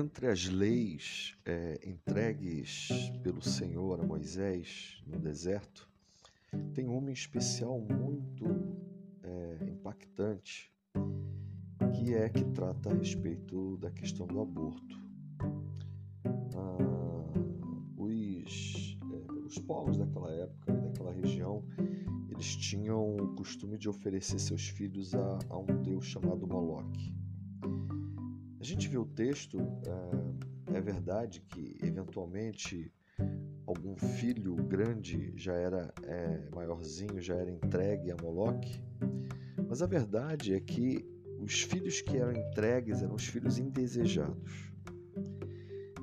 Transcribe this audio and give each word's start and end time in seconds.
entre 0.00 0.28
as 0.28 0.48
leis 0.48 1.36
é, 1.44 1.78
entregues 1.86 2.88
pelo 3.22 3.42
Senhor 3.42 4.00
a 4.00 4.02
Moisés 4.02 5.02
no 5.06 5.18
deserto, 5.18 5.88
tem 6.72 6.88
uma 6.88 7.10
em 7.10 7.12
especial 7.12 7.78
muito 7.78 8.46
é, 9.22 9.64
impactante, 9.68 10.72
que 11.92 12.14
é 12.14 12.30
que 12.30 12.44
trata 12.46 12.90
a 12.90 12.94
respeito 12.94 13.76
da 13.76 13.90
questão 13.90 14.26
do 14.26 14.40
aborto. 14.40 14.98
Ah, 16.56 17.38
os, 17.98 18.98
é, 19.12 19.32
os 19.46 19.58
povos 19.58 19.98
daquela 19.98 20.32
época 20.32 20.72
daquela 20.72 21.12
região 21.12 21.62
eles 22.30 22.56
tinham 22.56 23.16
o 23.16 23.34
costume 23.34 23.76
de 23.76 23.86
oferecer 23.86 24.38
seus 24.38 24.66
filhos 24.66 25.14
a, 25.14 25.38
a 25.50 25.58
um 25.58 25.82
deus 25.82 26.06
chamado 26.06 26.46
Moloque. 26.46 27.14
A 28.60 28.64
gente 28.64 28.88
vê 28.88 28.98
o 28.98 29.06
texto, 29.06 29.58
é, 30.68 30.76
é 30.76 30.80
verdade 30.82 31.40
que 31.40 31.78
eventualmente 31.82 32.92
algum 33.66 33.96
filho 33.96 34.54
grande 34.54 35.32
já 35.34 35.54
era 35.54 35.92
é, 36.02 36.48
maiorzinho, 36.54 37.20
já 37.22 37.36
era 37.36 37.50
entregue 37.50 38.10
a 38.10 38.16
Moloque, 38.22 38.82
mas 39.66 39.80
a 39.80 39.86
verdade 39.86 40.54
é 40.54 40.60
que 40.60 41.08
os 41.38 41.62
filhos 41.62 42.02
que 42.02 42.18
eram 42.18 42.32
entregues 42.32 43.02
eram 43.02 43.14
os 43.14 43.24
filhos 43.24 43.58
indesejados. 43.58 44.70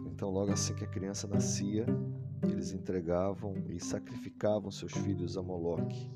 Então, 0.07 0.31
logo 0.31 0.51
assim 0.51 0.73
que 0.73 0.83
a 0.83 0.87
criança 0.87 1.27
nascia, 1.27 1.85
eles 2.49 2.71
entregavam 2.71 3.53
e 3.69 3.79
sacrificavam 3.79 4.71
seus 4.71 4.93
filhos 4.93 5.37
a 5.37 5.43
Moloque. 5.43 6.09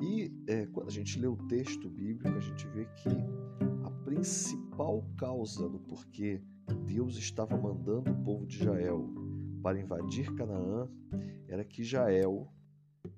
E 0.00 0.32
é, 0.46 0.66
quando 0.66 0.86
a 0.88 0.92
gente 0.92 1.18
lê 1.18 1.26
o 1.26 1.36
texto 1.48 1.88
bíblico, 1.88 2.28
a 2.28 2.40
gente 2.40 2.68
vê 2.68 2.84
que 2.84 3.08
a 3.84 3.90
principal 4.12 5.02
causa 5.16 5.66
do 5.70 5.80
porquê 5.80 6.42
Deus 6.84 7.16
estava 7.16 7.56
mandando 7.56 8.10
o 8.10 8.22
povo 8.22 8.46
de 8.46 8.60
Israel 8.60 9.08
para 9.62 9.80
invadir 9.80 10.34
Canaã 10.34 10.86
era 11.48 11.64
que 11.64 11.80
Israel 11.80 12.52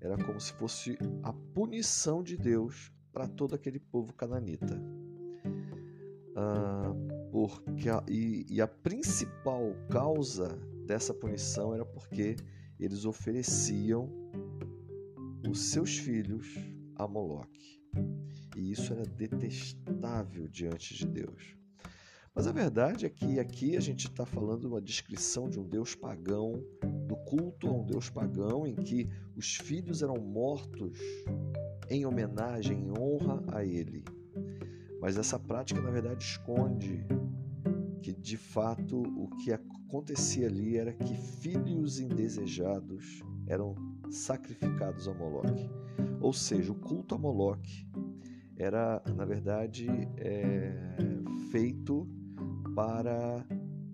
era 0.00 0.16
como 0.16 0.38
se 0.40 0.52
fosse 0.52 0.96
a 1.24 1.32
punição 1.32 2.22
de 2.22 2.36
Deus 2.36 2.92
para 3.12 3.26
todo 3.26 3.56
aquele 3.56 3.80
povo 3.80 4.12
cananita. 4.12 4.80
Ah, 6.36 6.94
porque 7.32 7.88
a, 7.88 8.00
e, 8.08 8.46
e 8.48 8.60
a 8.60 8.68
principal 8.68 9.74
causa 9.90 10.48
dessa 10.86 11.12
punição 11.12 11.74
era 11.74 11.84
porque 11.84 12.36
eles 12.78 13.04
ofereciam 13.04 14.08
os 15.48 15.58
seus 15.58 15.98
filhos 15.98 16.54
a 16.94 17.08
Moloque. 17.08 17.83
Isso 18.74 18.92
era 18.92 19.04
detestável 19.04 20.48
diante 20.48 20.96
de 20.96 21.06
Deus. 21.06 21.56
Mas 22.34 22.48
a 22.48 22.50
verdade 22.50 23.06
é 23.06 23.08
que 23.08 23.38
aqui 23.38 23.76
a 23.76 23.80
gente 23.80 24.08
está 24.08 24.26
falando 24.26 24.62
de 24.62 24.66
uma 24.66 24.80
descrição 24.80 25.48
de 25.48 25.60
um 25.60 25.68
Deus 25.68 25.94
pagão, 25.94 26.60
do 27.06 27.14
culto 27.18 27.68
a 27.68 27.70
um 27.70 27.86
Deus 27.86 28.10
pagão, 28.10 28.66
em 28.66 28.74
que 28.74 29.08
os 29.36 29.54
filhos 29.54 30.02
eram 30.02 30.16
mortos 30.16 30.98
em 31.88 32.04
homenagem, 32.04 32.80
em 32.80 32.90
honra 32.98 33.44
a 33.52 33.64
ele. 33.64 34.02
Mas 35.00 35.16
essa 35.16 35.38
prática, 35.38 35.80
na 35.80 35.92
verdade, 35.92 36.24
esconde 36.24 37.06
que 38.02 38.12
de 38.12 38.36
fato 38.36 39.00
o 39.00 39.28
que 39.36 39.52
acontecia 39.52 40.48
ali 40.48 40.76
era 40.76 40.92
que 40.92 41.14
filhos 41.14 42.00
indesejados 42.00 43.22
eram 43.46 43.76
sacrificados 44.10 45.06
a 45.06 45.14
Moloque. 45.14 45.70
Ou 46.20 46.32
seja, 46.32 46.72
o 46.72 46.74
culto 46.74 47.14
a 47.14 47.18
Moloque 47.18 47.86
era, 48.56 49.02
na 49.14 49.24
verdade, 49.24 49.86
é, 50.16 50.72
feito 51.50 52.08
para 52.74 53.44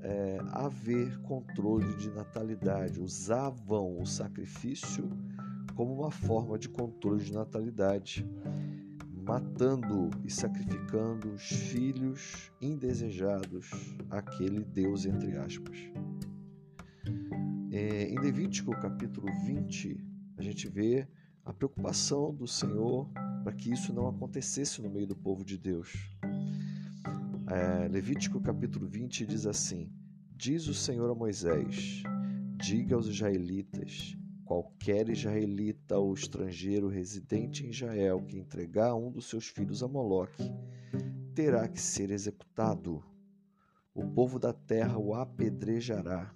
é, 0.01 0.39
haver 0.53 1.19
controle 1.23 1.95
de 1.97 2.11
natalidade. 2.11 3.01
Usavam 3.01 4.01
o 4.01 4.07
sacrifício 4.07 5.09
como 5.75 5.95
uma 5.95 6.11
forma 6.11 6.59
de 6.59 6.69
controle 6.69 7.25
de 7.25 7.33
natalidade, 7.33 8.29
matando 9.27 10.11
e 10.25 10.31
sacrificando 10.31 11.31
os 11.33 11.43
filhos 11.43 12.51
indesejados 12.61 13.71
àquele 14.11 14.65
Deus, 14.65 15.07
entre 15.07 15.37
aspas. 15.37 15.79
É, 17.71 18.09
em 18.09 18.19
Levítico 18.19 18.73
capítulo 18.73 19.29
20, 19.47 20.05
a 20.37 20.43
gente 20.43 20.69
vê 20.69 21.07
a 21.45 21.53
preocupação 21.53 22.35
do 22.35 22.47
Senhor 22.47 23.09
para 23.43 23.53
que 23.53 23.73
isso 23.73 23.93
não 23.93 24.09
acontecesse 24.09 24.83
no 24.83 24.91
meio 24.91 25.07
do 25.07 25.17
povo 25.17 25.45
de 25.45 25.57
Deus. 25.57 25.93
É, 27.49 27.89
Levítico 27.89 28.41
capítulo 28.41 28.87
20 28.87 29.27
diz 29.27 29.47
assim: 29.47 29.91
Diz 30.37 30.69
o 30.69 30.75
Senhor 30.75 31.11
a 31.11 31.15
Moisés: 31.15 32.03
Diga 32.63 32.95
aos 32.95 33.07
israelitas: 33.07 34.17
qualquer 34.45 35.09
israelita 35.09 35.99
ou 35.99 36.13
estrangeiro 36.13 36.89
residente 36.89 37.65
em 37.65 37.71
Israel 37.71 38.23
que 38.23 38.39
entregar 38.39 38.95
um 38.95 39.11
dos 39.11 39.29
seus 39.29 39.47
filhos 39.47 39.83
a 39.83 39.89
Moloque 39.89 40.43
terá 41.35 41.69
que 41.69 41.81
ser 41.81 42.11
executado. 42.11 43.03
O 43.95 44.07
povo 44.07 44.39
da 44.39 44.53
terra 44.53 44.99
o 44.99 45.15
apedrejará. 45.15 46.35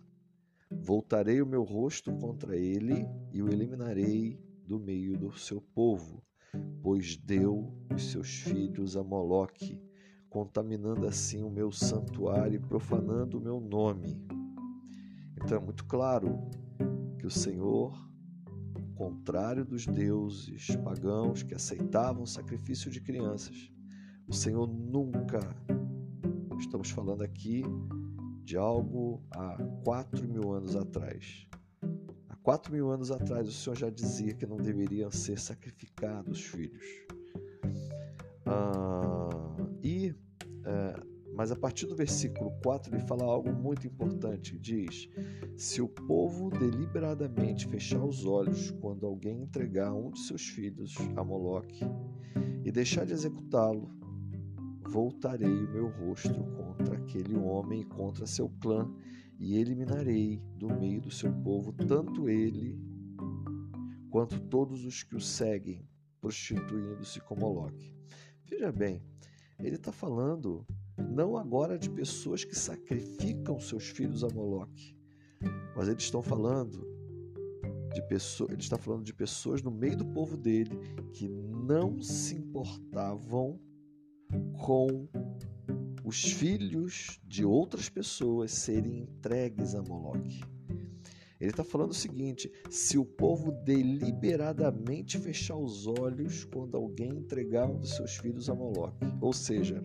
Voltarei 0.70 1.42
o 1.42 1.46
meu 1.46 1.62
rosto 1.62 2.12
contra 2.16 2.56
ele 2.56 3.06
e 3.32 3.42
o 3.42 3.48
eliminarei 3.48 4.38
do 4.66 4.78
meio 4.78 5.16
do 5.16 5.36
seu 5.36 5.60
povo, 5.60 6.22
pois 6.82 7.16
deu 7.16 7.72
os 7.94 8.10
seus 8.10 8.28
filhos 8.28 8.96
a 8.96 9.02
Moloque 9.02 9.80
contaminando 10.34 11.06
assim 11.06 11.44
o 11.44 11.48
meu 11.48 11.70
santuário 11.70 12.56
e 12.56 12.58
profanando 12.58 13.38
o 13.38 13.40
meu 13.40 13.60
nome. 13.60 14.20
Então 15.36 15.58
é 15.58 15.60
muito 15.60 15.84
claro 15.84 16.40
que 17.18 17.24
o 17.24 17.30
Senhor, 17.30 17.96
ao 18.74 18.82
contrário 18.96 19.64
dos 19.64 19.86
deuses 19.86 20.74
pagãos 20.82 21.44
que 21.44 21.54
aceitavam 21.54 22.24
o 22.24 22.26
sacrifício 22.26 22.90
de 22.90 23.00
crianças, 23.00 23.70
o 24.26 24.34
Senhor 24.34 24.66
nunca, 24.66 25.38
estamos 26.58 26.90
falando 26.90 27.22
aqui 27.22 27.62
de 28.42 28.56
algo 28.56 29.22
há 29.30 29.56
quatro 29.84 30.26
mil 30.28 30.52
anos 30.52 30.74
atrás. 30.74 31.46
Quatro 32.44 32.74
mil 32.74 32.90
anos 32.90 33.10
atrás, 33.10 33.48
o 33.48 33.52
Senhor 33.52 33.74
já 33.74 33.88
dizia 33.88 34.34
que 34.34 34.44
não 34.44 34.58
deveriam 34.58 35.10
ser 35.10 35.38
sacrificados 35.38 36.42
filhos. 36.42 36.84
Ah, 38.44 39.30
e 39.82 40.14
é, 40.62 40.94
mas 41.34 41.50
a 41.50 41.56
partir 41.56 41.86
do 41.86 41.96
versículo 41.96 42.52
4 42.62 42.94
ele 42.94 43.06
fala 43.06 43.24
algo 43.24 43.50
muito 43.50 43.86
importante. 43.86 44.58
Diz: 44.58 45.08
Se 45.56 45.80
o 45.80 45.88
povo 45.88 46.50
deliberadamente 46.50 47.66
fechar 47.66 48.04
os 48.04 48.26
olhos 48.26 48.70
quando 48.72 49.06
alguém 49.06 49.40
entregar 49.40 49.94
um 49.94 50.10
de 50.10 50.20
seus 50.20 50.46
filhos 50.46 50.94
a 51.16 51.24
Moloque 51.24 51.82
e 52.62 52.70
deixar 52.70 53.06
de 53.06 53.14
executá-lo, 53.14 53.90
voltarei 54.88 55.64
o 55.64 55.70
meu 55.70 55.88
rosto 55.88 56.44
contra 56.56 56.96
aquele 56.96 57.36
homem 57.36 57.80
e 57.80 57.84
contra 57.84 58.26
seu 58.26 58.48
clã 58.60 58.90
e 59.38 59.56
eliminarei 59.56 60.40
do 60.56 60.68
meio 60.68 61.00
do 61.00 61.10
seu 61.10 61.32
povo 61.32 61.72
tanto 61.72 62.28
ele 62.28 62.78
quanto 64.10 64.38
todos 64.40 64.84
os 64.84 65.02
que 65.02 65.16
o 65.16 65.20
seguem, 65.20 65.88
prostituindo-se 66.20 67.20
com 67.20 67.34
Moloque. 67.34 67.92
Veja 68.44 68.70
bem, 68.70 69.02
ele 69.58 69.74
está 69.74 69.90
falando 69.90 70.64
não 70.96 71.36
agora 71.36 71.76
de 71.76 71.90
pessoas 71.90 72.44
que 72.44 72.56
sacrificam 72.56 73.58
seus 73.58 73.88
filhos 73.88 74.22
a 74.22 74.28
Moloque, 74.28 74.96
mas 75.74 75.88
eles 75.88 76.04
estão 76.04 76.22
falando 76.22 76.86
de 77.92 78.02
pessoas, 78.02 78.50
ele 78.50 78.60
está 78.60 78.78
falando 78.78 79.04
de 79.04 79.12
pessoas 79.12 79.62
no 79.62 79.70
meio 79.70 79.96
do 79.96 80.06
povo 80.06 80.36
dele 80.36 80.78
que 81.12 81.28
não 81.28 82.00
se 82.00 82.36
importavam 82.36 83.60
com 84.58 85.08
os 86.04 86.22
filhos 86.22 87.20
de 87.26 87.44
outras 87.44 87.88
pessoas 87.88 88.52
serem 88.52 89.00
entregues 89.02 89.74
a 89.74 89.82
Moloque. 89.82 90.42
Ele 91.40 91.50
está 91.50 91.64
falando 91.64 91.90
o 91.90 91.94
seguinte: 91.94 92.50
se 92.70 92.96
o 92.96 93.04
povo 93.04 93.52
deliberadamente 93.64 95.18
fechar 95.18 95.56
os 95.56 95.86
olhos 95.86 96.44
quando 96.44 96.76
alguém 96.76 97.10
entregar 97.10 97.68
um 97.68 97.78
dos 97.78 97.96
seus 97.96 98.16
filhos 98.16 98.48
a 98.48 98.54
Moloque, 98.54 99.04
ou 99.20 99.32
seja, 99.32 99.82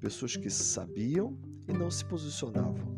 pessoas 0.00 0.36
que 0.36 0.50
sabiam 0.50 1.36
e 1.68 1.72
não 1.72 1.90
se 1.90 2.04
posicionavam, 2.04 2.96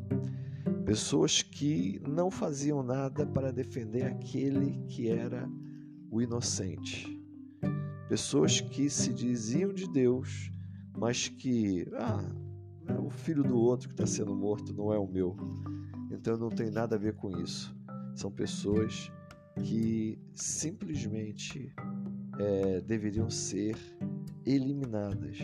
pessoas 0.85 1.43
que 1.43 2.01
não 2.07 2.31
faziam 2.31 2.83
nada 2.83 3.27
para 3.27 3.53
defender 3.53 4.05
aquele 4.05 4.79
que 4.87 5.09
era 5.09 5.49
o 6.11 6.23
inocente, 6.23 7.21
pessoas 8.09 8.61
que 8.61 8.89
se 8.89 9.13
diziam 9.13 9.73
de 9.73 9.87
Deus, 9.91 10.51
mas 10.99 11.29
que, 11.29 11.87
ah, 11.95 12.25
é 12.89 12.99
o 12.99 13.09
filho 13.09 13.43
do 13.43 13.57
outro 13.57 13.89
que 13.89 13.95
está 13.95 14.07
sendo 14.07 14.35
morto 14.35 14.75
não 14.75 14.93
é 14.93 14.99
o 14.99 15.07
meu, 15.07 15.37
então 16.11 16.37
não 16.37 16.49
tem 16.49 16.71
nada 16.71 16.97
a 16.97 16.99
ver 16.99 17.15
com 17.15 17.31
isso. 17.41 17.75
São 18.15 18.31
pessoas 18.31 19.11
que 19.63 20.19
simplesmente 20.35 21.73
é, 22.39 22.81
deveriam 22.81 23.31
ser 23.31 23.77
eliminadas. 24.45 25.39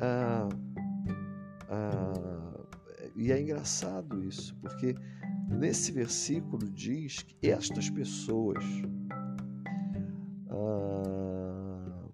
Ah, 0.00 0.48
ah, 1.68 2.66
e 3.14 3.30
é 3.30 3.40
engraçado 3.40 4.24
isso, 4.24 4.56
porque 4.56 4.96
nesse 5.48 5.92
versículo 5.92 6.68
diz 6.70 7.22
que 7.22 7.48
estas 7.48 7.88
pessoas 7.90 8.64
ah, 10.50 12.08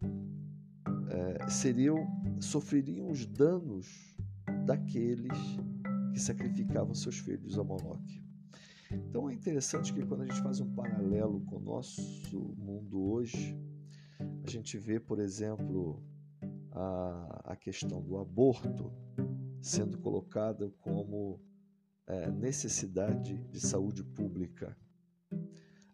é, 1.10 1.48
seriam 1.48 2.17
sofreriam 2.44 3.10
os 3.10 3.26
danos 3.26 4.16
daqueles 4.64 5.38
que 6.12 6.20
sacrificavam 6.20 6.94
seus 6.94 7.18
filhos 7.18 7.58
a 7.58 7.64
Moloque. 7.64 8.22
Então 8.90 9.28
é 9.28 9.34
interessante 9.34 9.92
que 9.92 10.04
quando 10.04 10.22
a 10.22 10.26
gente 10.26 10.42
faz 10.42 10.60
um 10.60 10.74
paralelo 10.74 11.40
com 11.42 11.56
o 11.56 11.60
nosso 11.60 12.38
mundo 12.56 13.00
hoje, 13.00 13.56
a 14.44 14.50
gente 14.50 14.78
vê, 14.78 14.98
por 14.98 15.18
exemplo, 15.18 16.02
a, 16.72 17.52
a 17.52 17.56
questão 17.56 18.00
do 18.02 18.18
aborto 18.18 18.90
sendo 19.60 19.98
colocada 19.98 20.70
como 20.78 21.40
é, 22.06 22.30
necessidade 22.30 23.36
de 23.50 23.60
saúde 23.60 24.02
pública. 24.02 24.76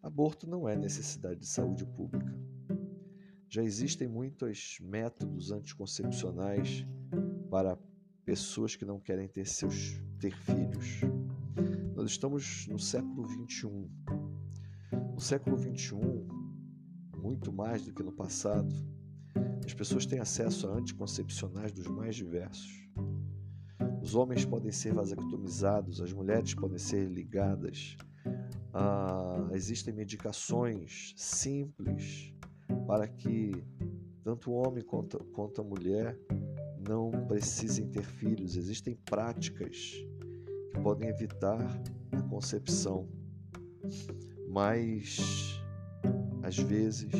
Aborto 0.02 0.48
não 0.48 0.68
é 0.68 0.76
necessidade 0.76 1.40
de 1.40 1.46
saúde 1.46 1.84
pública. 1.84 2.32
Já 3.54 3.62
existem 3.62 4.08
muitos 4.08 4.80
métodos 4.80 5.52
anticoncepcionais 5.52 6.84
para 7.48 7.78
pessoas 8.24 8.74
que 8.74 8.84
não 8.84 8.98
querem 8.98 9.28
ter 9.28 9.46
seus 9.46 9.92
ter 10.18 10.34
filhos. 10.34 11.02
Nós 11.94 12.10
estamos 12.10 12.66
no 12.66 12.80
século 12.80 13.24
21. 13.28 13.88
No 15.12 15.20
século 15.20 15.56
21, 15.56 16.26
muito 17.16 17.52
mais 17.52 17.84
do 17.84 17.94
que 17.94 18.02
no 18.02 18.10
passado, 18.10 18.74
as 19.64 19.72
pessoas 19.72 20.04
têm 20.04 20.18
acesso 20.18 20.66
a 20.66 20.76
anticoncepcionais 20.76 21.70
dos 21.70 21.86
mais 21.86 22.16
diversos. 22.16 22.88
Os 24.02 24.16
homens 24.16 24.44
podem 24.44 24.72
ser 24.72 24.92
vasectomizados, 24.94 26.00
as 26.00 26.12
mulheres 26.12 26.54
podem 26.54 26.78
ser 26.78 27.08
ligadas. 27.08 27.96
Ah, 28.72 29.48
existem 29.52 29.94
medicações 29.94 31.14
simples 31.16 32.34
para 32.86 33.06
que 33.06 33.52
tanto 34.22 34.50
o 34.50 34.54
homem 34.54 34.82
quanto, 34.82 35.18
quanto 35.32 35.60
a 35.60 35.64
mulher 35.64 36.18
não 36.86 37.10
precisem 37.26 37.88
ter 37.88 38.02
filhos. 38.02 38.56
Existem 38.56 38.94
práticas 39.04 39.92
que 40.72 40.80
podem 40.82 41.08
evitar 41.08 41.60
a 42.12 42.22
concepção, 42.22 43.08
mas 44.48 45.60
às 46.42 46.58
vezes, 46.58 47.12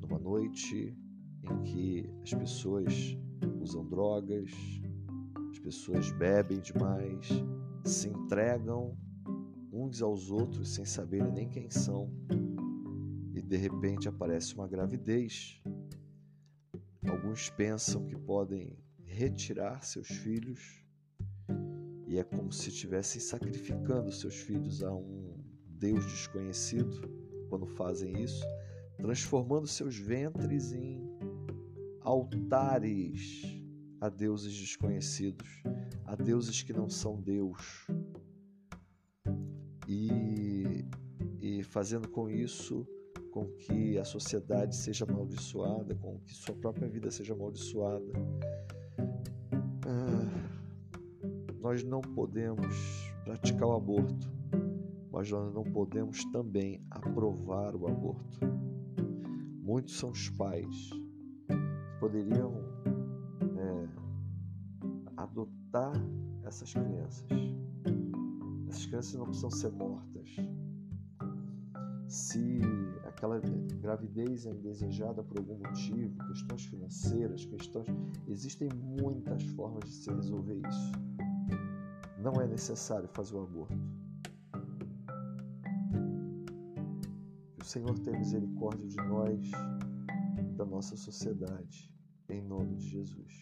numa 0.00 0.18
noite 0.18 0.96
em 1.42 1.62
que 1.62 2.10
as 2.22 2.34
pessoas 2.34 3.16
usam 3.60 3.86
drogas, 3.86 4.50
as 5.50 5.58
pessoas 5.58 6.10
bebem 6.12 6.60
demais, 6.60 7.28
se 7.84 8.08
entregam 8.08 8.96
uns 9.72 10.02
aos 10.02 10.30
outros 10.30 10.74
sem 10.74 10.84
saberem 10.84 11.32
nem 11.32 11.48
quem 11.48 11.70
são, 11.70 12.10
de 13.48 13.56
repente 13.56 14.06
aparece 14.06 14.54
uma 14.54 14.68
gravidez. 14.68 15.58
Alguns 17.08 17.48
pensam 17.48 18.04
que 18.04 18.14
podem 18.14 18.78
retirar 19.06 19.82
seus 19.82 20.06
filhos 20.06 20.84
e 22.06 22.18
é 22.18 22.24
como 22.24 22.52
se 22.52 22.68
estivessem 22.68 23.20
sacrificando 23.20 24.12
seus 24.12 24.34
filhos 24.34 24.82
a 24.82 24.94
um 24.94 25.42
Deus 25.66 26.04
desconhecido 26.04 27.00
quando 27.48 27.66
fazem 27.66 28.22
isso, 28.22 28.44
transformando 28.98 29.66
seus 29.66 29.96
ventres 29.96 30.74
em 30.74 31.00
altares 32.02 33.62
a 33.98 34.10
deuses 34.10 34.54
desconhecidos, 34.54 35.48
a 36.04 36.14
deuses 36.14 36.62
que 36.62 36.74
não 36.74 36.90
são 36.90 37.18
Deus. 37.18 37.86
E, 39.88 40.84
e 41.40 41.62
fazendo 41.62 42.08
com 42.08 42.28
isso 42.28 42.86
com 43.38 43.46
que 43.52 43.96
a 43.96 44.04
sociedade 44.04 44.74
seja 44.74 45.04
amaldiçoada, 45.04 45.94
com 45.94 46.18
que 46.26 46.34
sua 46.34 46.56
própria 46.56 46.88
vida 46.88 47.08
seja 47.08 47.34
amaldiçoada. 47.34 48.12
Ah, 49.86 50.48
nós 51.60 51.84
não 51.84 52.00
podemos 52.00 52.74
praticar 53.22 53.68
o 53.68 53.76
aborto, 53.76 54.28
mas 55.12 55.30
nós 55.30 55.54
não 55.54 55.62
podemos 55.62 56.24
também 56.32 56.82
aprovar 56.90 57.76
o 57.76 57.86
aborto. 57.86 58.40
Muitos 59.62 59.96
são 59.96 60.10
os 60.10 60.28
pais 60.30 60.90
que 61.46 62.00
poderiam 62.00 62.54
é, 63.56 63.88
adotar 65.16 65.92
essas 66.42 66.72
crianças. 66.72 67.28
Essas 68.68 68.86
crianças 68.86 69.14
não 69.14 69.26
precisam 69.26 69.50
ser 69.50 69.70
mortas. 69.70 70.28
Se 72.08 72.62
aquela 73.18 73.40
gravidez 73.80 74.46
é 74.46 74.50
indesejada 74.50 75.24
por 75.24 75.38
algum 75.38 75.58
motivo, 75.58 76.16
questões 76.28 76.64
financeiras, 76.66 77.44
questões. 77.44 77.88
Existem 78.28 78.68
muitas 78.72 79.42
formas 79.56 79.84
de 79.84 79.90
se 79.90 80.10
resolver 80.12 80.60
isso. 80.68 80.92
Não 82.22 82.40
é 82.40 82.46
necessário 82.46 83.08
fazer 83.08 83.34
o 83.34 83.42
aborto. 83.42 83.76
Que 87.56 87.62
o 87.62 87.64
Senhor 87.64 87.98
tenha 87.98 88.18
misericórdia 88.18 88.86
de 88.86 88.96
nós, 89.08 89.50
da 90.56 90.64
nossa 90.64 90.96
sociedade, 90.96 91.92
em 92.28 92.40
nome 92.40 92.76
de 92.76 92.88
Jesus. 92.88 93.40